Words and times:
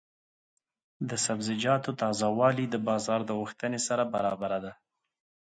د 1.09 1.11
سبزیجاتو 1.25 1.89
تازه 2.01 2.27
والي 2.39 2.65
د 2.69 2.75
بازار 2.87 3.19
د 3.25 3.31
غوښتنې 3.39 3.79
سره 3.87 4.03
برابره 4.13 4.57
ده. 4.65 4.73